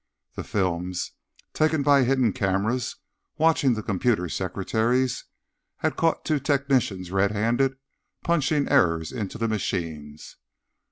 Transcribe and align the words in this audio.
The 0.33 0.43
films, 0.43 1.11
taken 1.53 1.83
by 1.83 2.03
hidden 2.05 2.33
cameras 2.33 2.95
watching 3.37 3.75
the 3.75 3.83
computer 3.83 4.29
secretaries, 4.29 5.25
had 5.77 5.95
caught 5.95 6.25
two 6.25 6.39
technicians 6.39 7.11
red 7.11 7.29
handed 7.29 7.75
punching 8.23 8.67
errors 8.69 9.11
into 9.11 9.37
the 9.37 9.47
machines. 9.47 10.37